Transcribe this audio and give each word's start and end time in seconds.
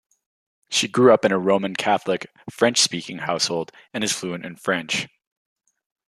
She 0.71 0.87
grew 0.87 1.13
up 1.13 1.25
in 1.25 1.31
a 1.31 1.37
Roman 1.37 1.75
Catholic, 1.75 2.25
French-speaking 2.49 3.19
household, 3.19 3.71
and 3.93 4.03
is 4.03 4.11
fluent 4.11 4.47
in 4.47 4.55
French. 4.55 5.07